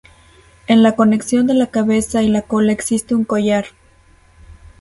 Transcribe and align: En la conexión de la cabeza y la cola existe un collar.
En 0.65 0.81
la 0.81 0.95
conexión 0.95 1.45
de 1.45 1.53
la 1.53 1.67
cabeza 1.67 2.23
y 2.23 2.27
la 2.29 2.41
cola 2.41 2.71
existe 2.71 3.13
un 3.13 3.23
collar. 3.23 3.65